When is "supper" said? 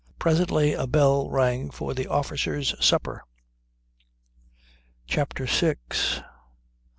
2.83-3.23